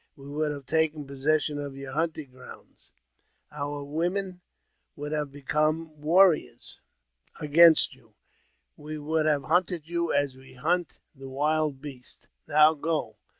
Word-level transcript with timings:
We 0.15 0.27
would 0.27 0.49
have 0.51 0.65
taken 0.65 1.05
possession 1.05 1.59
of 1.59 1.75
your 1.77 1.91
hunting 1.91 2.31
grounds; 2.31 2.89
our 3.51 3.83
women 3.83 4.41
would 4.95 5.11
have 5.11 5.31
become 5.31 6.01
warriors 6.01 6.79
against 7.39 7.93
you; 7.93 8.15
we 8.75 8.97
would 8.97 9.27
have 9.27 9.43
hunted 9.43 9.87
you 9.87 10.11
as 10.11 10.35
we 10.35 10.53
hunt 10.55 10.97
the 11.13 11.29
wild 11.29 11.81
beasts. 11.83 12.25
Now 12.47 12.73
go 12.73 13.17